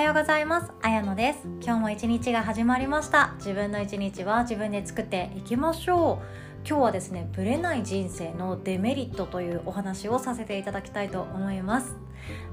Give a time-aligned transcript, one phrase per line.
[0.00, 0.72] はようございます。
[0.80, 1.40] あやのです。
[1.62, 3.34] 今日も一日が始まりました。
[3.36, 6.66] 自分の一日は自分で作っていきましょう。
[6.66, 11.96] 今日はですねブレない人生のデメリットというお話をさせていただきたいと思います。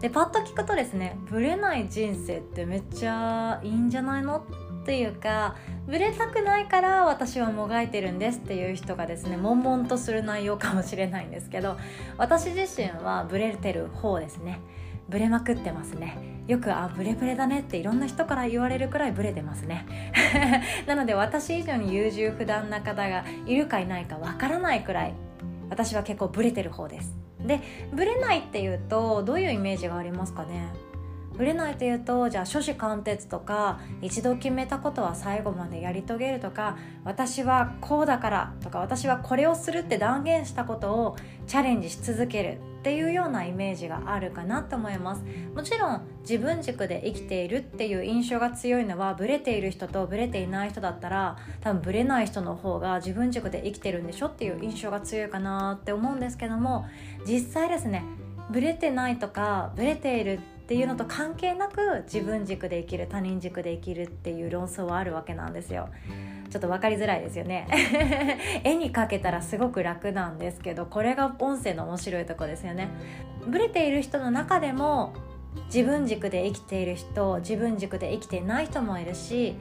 [0.02, 4.43] でパッと聞くとですねブレない人生ってめっちゃいいんじゃないの
[4.82, 5.55] っていうか
[5.86, 11.77] ブレたくないから私はもがいてるんですっていう人がですね悶々とする内容かもしれないんですけど
[12.18, 14.59] 私自身はブレてる方ですね。
[15.09, 16.17] ブレまくってますね。
[16.47, 19.85] よくあブレブレだねっていろんな人から言われるくらいブレてますね。
[20.88, 25.13] なので私以上に優柔不断な方がいるかいないかわからないくらい
[25.70, 27.16] 私は結構ブレてる方です。
[27.45, 27.61] で
[27.93, 30.67] ブレないっていうとどういうイメージがありますかね？
[31.38, 45.23] ぶれないというとじゃあ初子貫徹とか一度決めたことは最後までやり遂げるとか私はこうだからとか私はこれをするって断言したことをチャレンジし続けるっていうようなイメージがあるかなと思います。
[45.53, 56.86] もちろん自分軸で生きているっていう印象が強いのはブレている人とブレていない人だったら多分ブレない人の方が自分軸で生きてるんでしょっていう印象が強いかなって思うんですけども
[57.26, 58.04] 実際ですね
[58.50, 65.88] ブレてないとかブレているってっていうのと関係なく自分軸で生きる他人軸で生きるっていう論争はあるわけなんですよ。
[66.50, 67.70] ちょっと分かりづらいですよね。
[68.66, 72.90] 絵に描けたらすごく楽なんですけどこれが音声の面白いとこですよね。
[73.48, 75.14] ブレている人の中でも
[75.73, 79.56] 自分軸で生きている人自分軸で生きていない人もいるし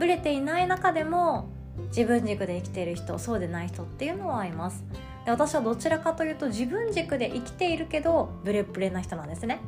[0.00, 1.50] ブレていない中でも
[1.90, 4.84] 自分軸で生きている人そうでない人っていうのはいます。
[5.24, 9.60] で私はどちらかというと自分軸で生きているけどブレブレな人なんですね。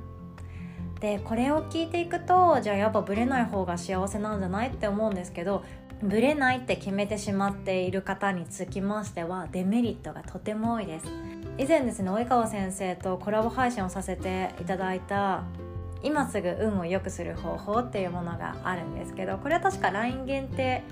[1.00, 5.64] でこれを聞いていくとじゃあやっぱブレない方が幸せなんじゃないって思うんですけど
[6.02, 11.06] ブレないって決めてしまっている方につきましてはデメリットがとても多いです。
[11.58, 15.44] 以前ですね及川先生とコラボ配信をさせていただいた
[16.02, 20.82] 今すぐ運を良くする方法っていうものがあるんですけどこれは確か LINE 限定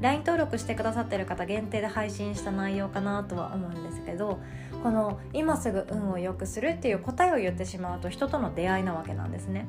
[0.00, 4.38] LINE 登録してくださってる方限定で配信した内容かなとは思うんですけど
[4.82, 9.66] この今すぐ運を良くするっていう答えを言ってしまうと人との出会いなわけなんですね。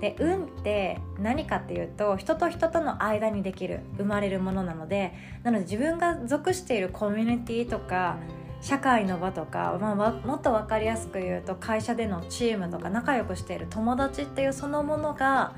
[0.00, 5.14] で運って何かっていうと人と人との間にできる生まれるものなので
[5.44, 8.16] なので自分が属しているコミュニティとか
[8.62, 15.54] 社会の場とか、まあ、もっと分かりやすく言うと会社でのチームとか仲良くしている友達っていうそのものが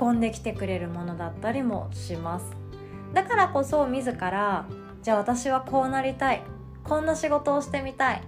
[0.00, 2.61] 運んできてくれるものだったりもします
[3.12, 4.66] だからこそ自ら
[5.02, 6.42] じゃあ私はこうなりたい。
[6.84, 8.22] こんな仕事をしてみたい。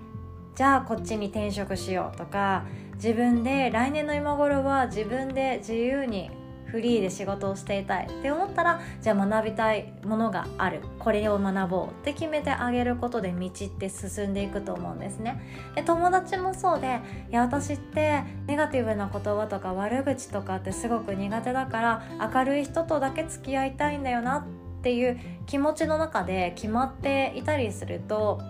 [0.54, 2.64] じゃあこっちに転職しようとか
[2.94, 6.30] 自分で来年の今頃は自分で自由に
[6.66, 8.06] フリーで仕事をしていたい。
[8.06, 10.80] って思ったらじゃあ学びたいものがある。
[10.98, 15.40] これを学ぼうって決めてあげることで道って進んでいくと思うんですね。
[15.76, 16.98] で友達もそうで
[17.30, 22.02] いや私ってネガティブな言葉とか悪口とかってすごく苦手だから
[22.34, 28.40] 明るい人とだけ付き合いたいんだよなってていう気持ちの中で決まっていたりすると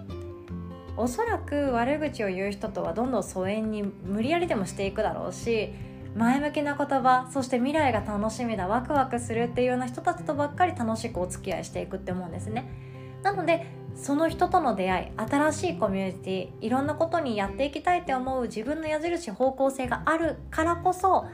[0.96, 5.72] おそらく悪口を言う人とはどんどん疎遠に無理やりでもしていくだろうし
[6.16, 12.68] 前向きな言葉そして未来が楽しみだワクワクするっていうような人たちとばっかり楽しくお付き合いしていくって思うんですね。
[13.22, 13.66] なので
[13.96, 21.26] その人との出会い新しいコミュニティいろんなことにやっていきたいって思う自分の矢印方向性があるからこそ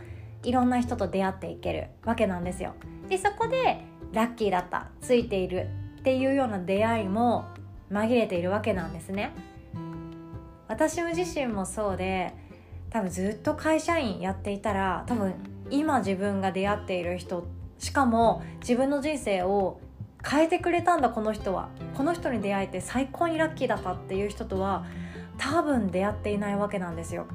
[0.42, 2.74] いろんな人と出会っていけるわけなんですよ。
[3.08, 5.68] でそこでラッキーだったついている
[6.00, 7.44] っていうような出会いも
[7.90, 9.32] 紛れているわけなんですね。
[10.68, 12.32] 私自身もそうで
[12.90, 15.34] 多分ずっと会社員やっていたら多分
[15.70, 17.46] 今自分が出会っている人
[17.78, 19.80] しかも自分の人生を
[20.28, 21.70] 変えてくれたんだこの人は。
[21.96, 24.84] この人に出会えて最高にラッキーだったっていう人とは
[25.38, 27.26] 多分出会っていないわけなんですよ。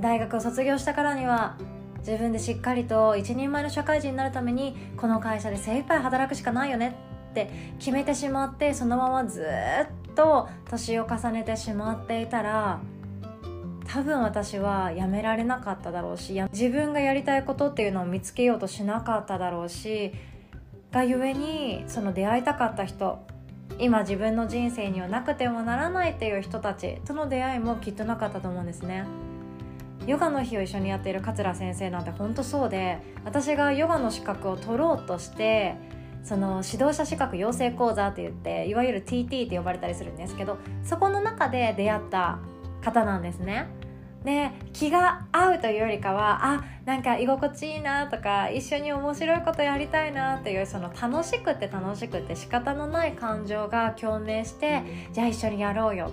[0.00, 1.56] 大学を卒業したからには
[2.06, 6.96] 自分でしっかりと一人前の社会人になるためにこの会社で精一杯働くしかないよね
[7.30, 12.80] って決めてしまってそのままずっと年を重ねてしまっていたら
[13.86, 20.12] 多分私はやめられなかっただろうし自分がやりたいことっていうのを見つけようとしなかっただろうし
[20.90, 23.24] がゆえにその出会いたかった人
[23.78, 29.04] 今自分の人生にはなくてはならないっていう人たちとの出会いもきっとなかったと思うんですね。
[30.06, 35.76] ヨガの日を一緒にやっている桂先生なんて本当そうで私がヨガの資格を取ろうとして
[36.24, 42.38] その指導者資格養成講座って言っていわゆる TT って呼ばれたりするんですけどそこの中で出会った
[42.82, 43.68] 方なんですね。
[44.24, 54.82] で気が合うというよりかはあなんか居心地いいなとか一緒に面白いことやりたいなっていうその楽しくて楽しくて仕方のない感情が共鳴して
[55.12, 56.12] じゃあ一緒にやろうよ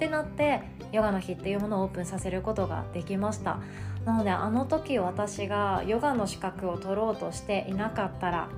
[0.00, 0.62] ってなって
[0.92, 3.58] ヨガの日っていうものをオープンさせることができました。
[4.06, 8.48] なのであの時私がヨガの資格を取ろうとしていなかったら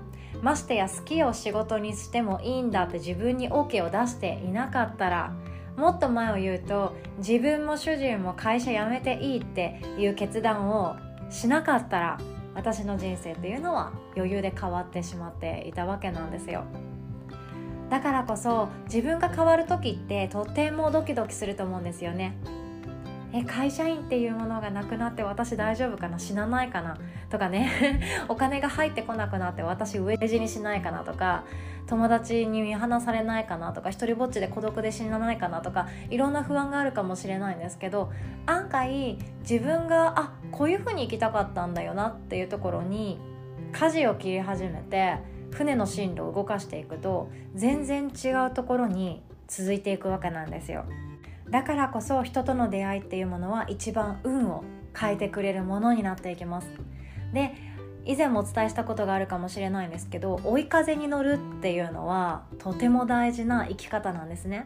[0.41, 5.35] ましてや好きを仕事にしてもいいんだって自分に OK を出していなかったら
[5.77, 10.95] もっと前を言うと自分も主人も会社辞めていいっていう決断を
[11.29, 12.19] しなかったら
[12.55, 16.63] 私の人生っていうのは余裕で変わってしまっていたわけなんですよ。
[17.93, 22.35] だからこそ自分が変わる時ってとてもドキドキすると思うんですよね。
[23.35, 26.19] え会社員っていうものがなくなって私大丈夫かな？
[26.19, 26.97] 死なないかな？
[27.29, 28.01] とかね。
[28.31, 31.01] お金が入ってこなくなって私飢え死にしないかな？
[31.01, 31.45] とか
[31.87, 33.75] 友達に見放されないかな？
[33.75, 35.61] とか一人ぼっちで孤独で死なないかな？
[35.61, 38.11] とかいろんな不安があるかもしれないんですけど
[38.47, 43.21] 案外自分があこういうふうに生きたかったんだよなっていうところに
[43.73, 45.19] 舵を切り始めて
[45.53, 50.85] 船の進路を動かしていくと全然違うところに続いていくわけなんですよ。
[51.53, 54.65] だからこそ人との出会いっていうものは一番運を
[54.99, 56.69] 変えてくれるものになっていきます
[57.33, 57.55] で
[58.05, 64.65] 以前もお伝えしたことがあるかもしれないんですけど追い風に乗るっていうのはとても大事な生き方なんですね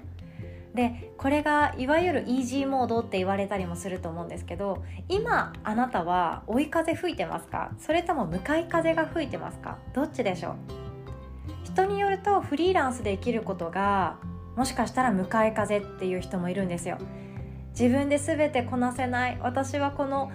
[0.77, 7.73] でこれがいわゆるイージーモードって言われたりもすると思うんですけど今あなたは追い風吹いてますか？
[7.81, 9.79] それとも向かい風が吹いてますか？
[9.95, 10.55] どっちでしょう？
[11.65, 14.19] 人によるとフリーランスで生きることが
[14.55, 16.99] もしかしたら向かい風っていう人もいるんですよ。
[17.71, 19.39] 自分で全てこなせない。
[19.43, 20.31] 私はこの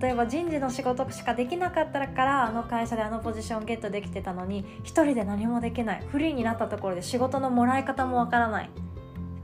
[0.00, 6.06] 例えば人事の仕事しかできなかったからあの会社であのポジションゲットできてたのに一人で何もできない。
[6.10, 8.70] フリーになったところで仕事のもらい方もわからない。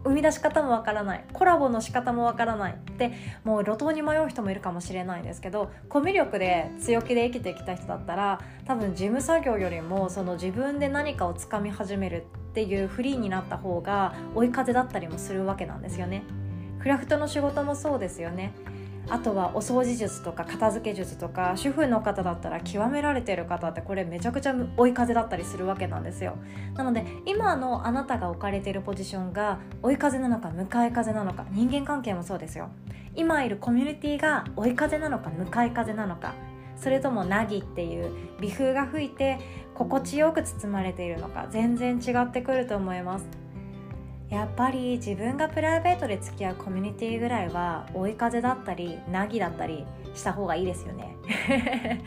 [0.07, 1.25] 生み出し方もわからない。
[1.33, 2.73] コラボの仕方もわからない。
[2.75, 3.13] って
[3.45, 16.23] もう路頭に迷う人もいるかもしれないんですけどコミュ力で強気で生きてきた人だったら多分事務作業よりもその自分で何かをつかみ始めるっていうフリーになった方が追い風だったりもするわけなんですよね。
[16.81, 18.53] クラフトの仕事もそうですよね。
[19.09, 26.37] あとはお掃除術とか片付け術とか主婦の方だったら極められてる方ってこれめちゃくちゃ追い風だったりするわけなんですよ。
[26.75, 32.71] なので今のあなたが置かれてるポジションが追い風なのか向かい風なのか人間関係もそうですよ。
[33.15, 36.35] 今いるコミュニティが追い風なのか向かい風なのか。
[36.77, 38.11] それともナギっていう
[38.41, 39.39] 微風が吹いて
[39.75, 43.46] 心地よく包まれているのか全然違ってくると思います。
[44.31, 51.15] やっぱり自分がプライベートで付き合うコミュニティぐらいは追い風だったり凪だったりした方がいいですよね。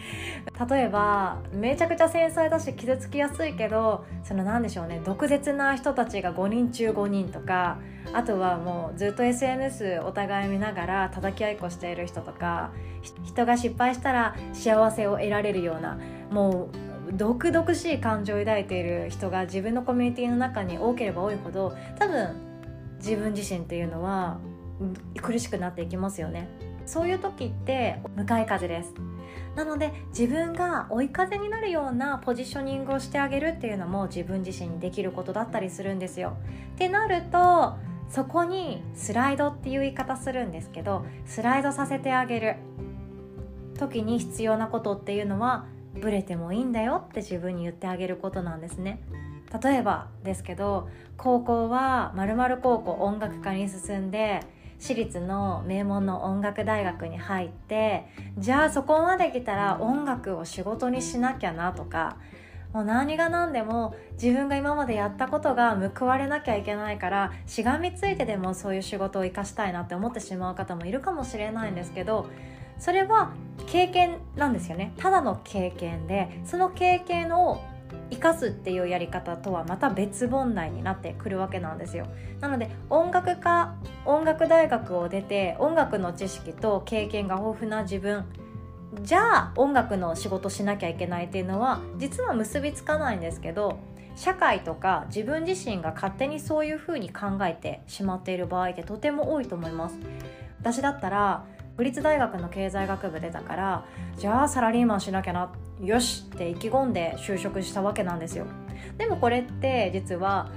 [0.70, 7.78] 例えばめちゃくちゃ繊細だし傷つきやすいけどその何でしょうね毒舌な人たちが5人中5人とか
[8.14, 12.72] あとはもうずっと SNS お互い見ながら叩き合いっこしている人とか
[13.24, 15.98] 人が失敗したら幸せを得られるような
[16.32, 22.36] もう毒々しい感情を抱いている人が自分のコミュニティの中に多ければ多いほど多分
[22.98, 24.40] 自分自身っていうのは
[25.22, 26.48] 苦しくなっていきますよね。
[26.86, 28.94] そういう時って向かい風です。
[29.56, 36.38] なので自分が追い風になるようなポジショニングをしてあげるっていうのも自分自身にできることだったりするんですよ。
[36.76, 37.78] ってなると
[38.10, 42.56] そこにスライドっていう言い方するんですけどスライドさせてあげる
[43.78, 45.66] 時に必要なことっていうのは
[45.96, 49.02] ブレてもいいんだよって自分に言ってあげることなんですね。
[49.64, 54.42] 例えばですけど高校はまる高校音楽科に進んで
[54.80, 58.06] 私立の名門の音楽大学に入って
[58.38, 62.18] じゃあそこまで来たら音楽を仕事にしなきゃなとか
[62.72, 72.28] もう何が何でも自分が今までやったことが報われなきゃいけないからしがみついてでもそういう仕事を生かしたいなって思ってしまう方もいるかもしれないんですけど
[72.80, 73.34] それは
[73.68, 74.94] 経験なんですよね。
[74.98, 77.62] ただの経験でその経験を
[78.10, 82.08] 生かすっていうやり方とはまた別問題になってくるわけなんですよ。
[82.40, 88.26] なので音楽家音楽大学を出て音楽の知識と経験が豊富な自分
[89.02, 93.78] じゃあ音楽の仕事しなきゃいけないっていうのは実は結びつかないんですけど
[94.16, 100.00] 社会とか自分自身が勝手にそういうふうに考えてしまっている場合ってとても多いと思います。
[100.60, 101.46] 私だったら
[101.84, 103.86] 立大学の経済学部出たから
[104.18, 108.46] じゃあサラリーマンしなきゃなよしって意気込んで就職したわけなんですよ。
[108.98, 110.50] でもこれって実は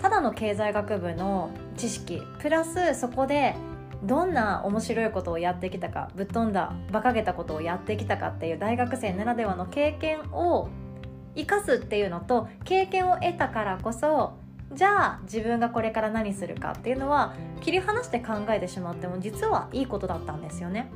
[0.00, 3.54] ただの経済学部の知識プラスそこで
[4.02, 10.68] どんな面白いことをやってきたかぶっ飛んだ馬鹿げたことをやってきたかっていう大学生ならではの経験を
[11.36, 14.32] 生かすっていうのと経験を得たからこそ
[14.72, 20.92] じゃあ自分がこれから何するかっていうのは切り離して考えてしまっても実はいいことだったんですよね。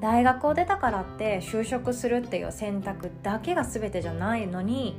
[0.00, 4.96] 大学を出たからって就職するっていう選択だけが全てじゃないのに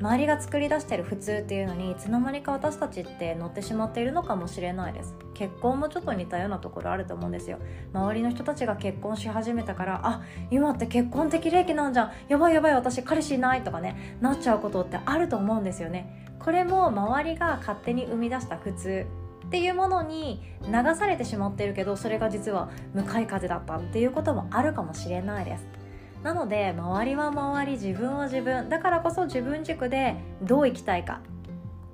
[0.00, 5.14] 周りが作り出してる普通っていうのにいつの間にか私たちって乗ってしまっているのかもしれないです。
[5.34, 7.58] 結婚もちょっと似たようなところあると思うんですよ。
[7.92, 12.12] 周りの人たちが結婚し始めたからあ今って結婚適齢期なんじゃん。
[12.28, 16.26] やばいやばい私彼氏いないとかねなっちゃうことってあると思うんですよね。
[16.38, 19.06] これも周りが勝手に生み出した普通
[19.46, 25.77] っていうものに流されてしまってるけどそれが実は向かい風だったっていうこともあるかもしれないです。
[26.22, 31.20] なので周りは周り自分は自分だからこそ自分軸でどう生きたいか。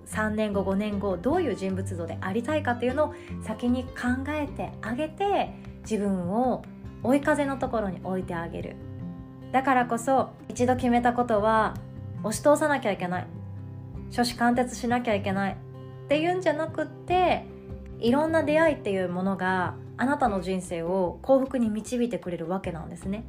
[0.07, 3.91] 3年後5年後どういう人物像でありたいかっていうのを先に考
[4.29, 6.63] えてあげて自分を
[7.03, 8.77] 追い風のところに置いてあげる。
[9.53, 11.75] だからこそ一度決めたことは
[12.23, 13.27] 押し通さなきゃいけない。
[14.11, 15.53] 初子貫徹しなきゃいけない。
[16.05, 17.47] っていうんじゃなくって
[17.99, 23.25] いろんな出会いっていうものがあなたの人生を幸福に導いてくれるわけなんですね。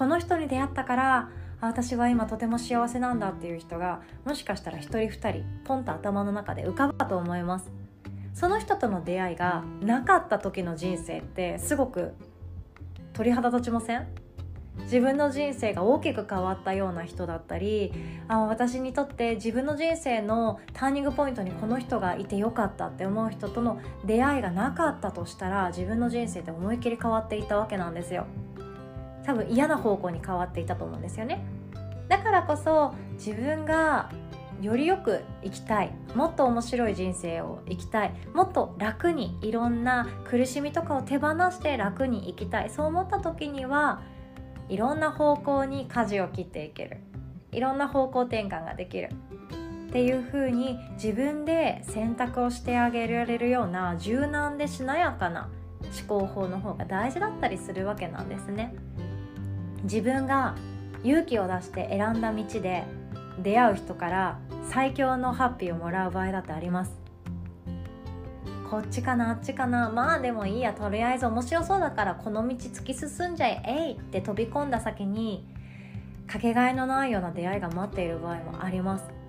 [0.00, 1.28] この人に出会ったから
[1.60, 7.70] 私は今とても幸せなんだっていう人がもしかしたら1人2人ポンと頭の中で浮かぶかと思います。
[8.32, 12.14] その人との出会いがなかった時の人生ってすごく
[13.12, 14.06] 鳥肌立ちません？
[14.84, 17.92] 自分の人生が大きく変わったような人だったり
[18.26, 28.24] あ私にとって自分の人生のターニングポイントにこの人がいてよかったって思う人との出会いがなかったとしたら自分の人生って思いっきり変わっていたわけなんですよ。
[29.24, 31.44] 多分嫌な方向に変わっていたと思うんですよね。
[32.08, 34.10] だからこそ自分が
[34.60, 35.92] よりよく生きたい。
[36.14, 38.12] もっと面白い人生を生きたい。
[38.34, 42.70] もっと楽にいろんな苦しみとかを手放して楽に生きたい。
[42.70, 44.02] そう思った時には
[44.68, 46.98] いろんな方向に舵を切っていける。
[47.52, 49.08] いろんな方向転換ができる。
[49.88, 55.48] っていう風に自分で選択をしてあげられるような柔軟でしなやかな
[56.08, 58.74] 思考法の方が大事だったりするわけなんですね。
[59.84, 60.56] 自分が
[61.02, 62.84] 勇気を出して選んだ道で
[63.42, 64.38] 出会う人から
[64.70, 66.92] 最強のハッピーをもらう場合だってあります。
[68.70, 69.90] こっちかなあっちかな。
[69.90, 70.72] まあでもいいや。
[70.72, 73.62] とりあえず面白そうだからこの道突き進んじゃえ。
[73.66, 73.92] えい！
[73.94, 75.44] って飛び込んだ先に
[76.28, 79.19] かけがえのないような出会いが待っている場合もあります。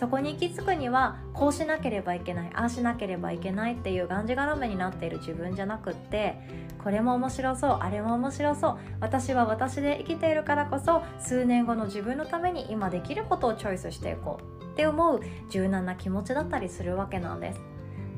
[0.00, 6.40] そこに行き着くにはこうしなければいけないああしなければいけないっていうがんじがらめになっている自分じゃなくって
[6.82, 17.60] これも面白そうあれも面白そう私は私で生きているからこそ数年後の自分のために今できることをチョイスしていこうって思う柔軟な気持ちだったりするわけなんです。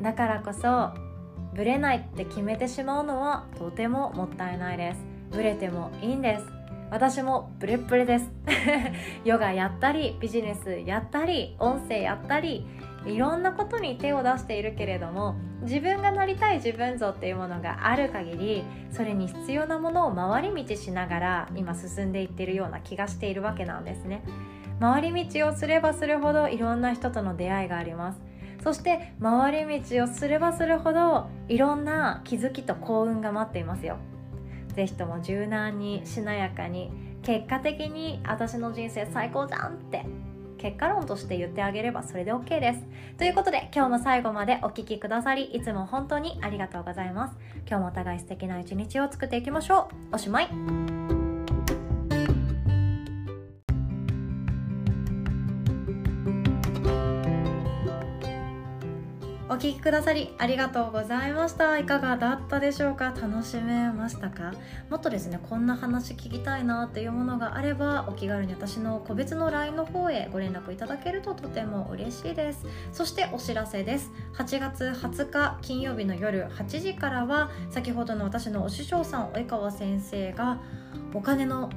[0.00, 0.90] だからこそ
[1.52, 5.00] ブレないって決めてしまうのはとてももったいないです。
[5.32, 6.62] ブレてもいいんです。
[6.92, 8.30] 私もブレブレです。
[9.25, 12.66] ヨガやったりビジネスやったり音声やったり
[13.06, 24.22] いろんなことに手を出しているけれども自分がなりたい自分像っていうものがある限りそれに必要なものを回り道しながら今進んでいってるような気がしているわけなんですね。
[24.78, 28.20] 回り道をすればするほどいろんな人との出会いがあります。
[28.62, 33.96] そして回り道をすればするほどいろんな気づきと幸運が待っていますよ。
[34.75, 36.91] 是非とも柔軟にしなやかに
[37.23, 40.05] 結果的に私の人生最高じゃんって
[40.59, 42.81] 結果論として言ってあげればそれで OK です。
[43.19, 47.37] ということで今日も最後までお聴きくださりいつも本当にありがとうございます。
[47.69, 50.14] 今日もお互い素敵な一日を作っていきましょう。
[50.14, 51.01] おしまい。
[59.62, 61.78] お聴きくださりありがとうございました。
[61.78, 63.14] いかがだったでしょうか？
[63.16, 64.52] 楽しめましたか？
[64.90, 72.66] もっとですねこんな話聞きたいなっていうものがあればお気軽に私の個別の LINE の方へご連絡いただけるととても嬉しいです。
[72.92, 74.11] そしてお知らせです。
[74.35, 80.61] 8月20日金曜日の夜8時からは先ほどの私のお師匠さん及川先生が
[81.14, 81.71] お金の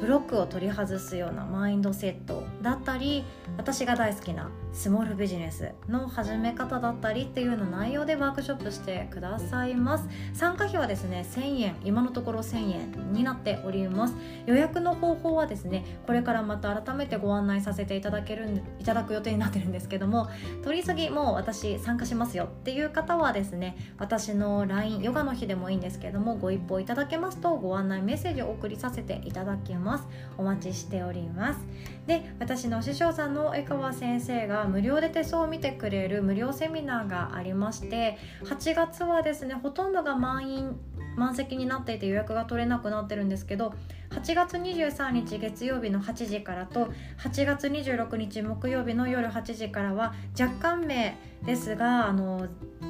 [0.00, 3.24] ブロックを取り外すようなマインドセットだったり
[3.58, 10.08] 私が大好きなスモールビジネスの始め方だったりっていうような内容でワークショップしてくださいます。
[10.32, 14.14] 参加費はですね1000円今のところ1000円になっております。
[14.46, 20.30] 予約の方法はですねこれからまた改めてご案内させていただけるいただく予定になってるんですけども
[20.64, 30.08] 取り急ぎもう私参加しますよっていう方はですね私の LINE ヨガの日でもいいんですけどもご一報いただけますとご案内メッセージを送りさせていただきます。
[30.38, 31.60] お待ちしております。
[32.06, 40.76] で私の師匠さんの江川先生が無料で手相を見てくれる無料セミナーがありまして8月はですねほとんどが満員
[41.16, 43.74] 満席になっていて予約が取れなくなってるんですけど
[44.12, 52.46] 8月23日月曜日の8時からと8月26日木曜日の夜8時からは若干名ですがあの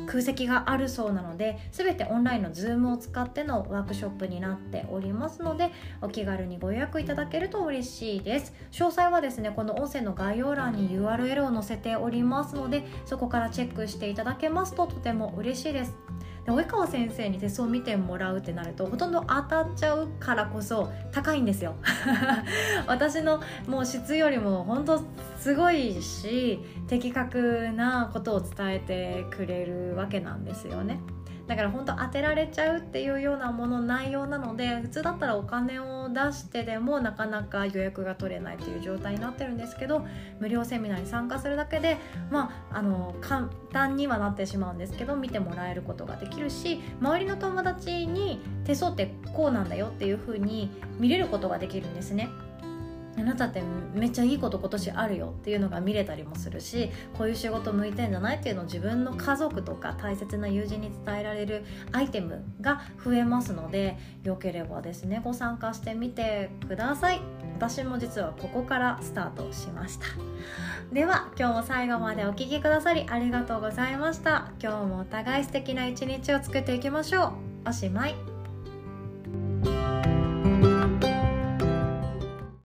[0.06, 8.52] 空席があるそうなので全てオンラインの Zoom を使ってのワークショップになっておりますのでお気軽にご予約いただけると嬉しいです。
[8.72, 15.94] 詳細はですねこの音声の概要欄に URL を載せておりますのでそこからチェックしていただけますととても嬉しいです。
[16.44, 21.75] で及川先生に手相見てもらうってなるとほとんど当たっちゃうからこそ高いんですよ。
[22.87, 25.00] 私のもう質よりも本当
[25.38, 31.00] すごいし的確なことを伝えてくれるわけなんですよね。
[31.46, 40.06] だから本当当てられちゃうっていうようなもの内容なので普通だったらお金を出してでもなかなか予約が取れないという状態になってるんですけど
[40.40, 41.96] 無料セミナーに参加するだけで
[42.30, 52.28] まああの簡単にはなってしまうんですけど見てもらえることができるし周りの友達に手相ってこうなんだよっていう風に見れることができるんですね。
[53.19, 53.62] あなたって
[53.95, 67.21] めっちゃいいこと今年あるよっていうのが見れたりもするしこういう仕事向いてんじゃないっていうのを自分の家族とか大切な友人に伝えられるアイテムが増えますのでよければですねご参加してみてください。
[67.54, 70.07] 私も実はここからスタートしました。
[70.92, 74.50] では今日も最後までお聴きくださりありがとうございました。
[74.61, 77.69] 今日もお互い素敵な一日を作っていきましょう。
[77.69, 78.31] おしまい。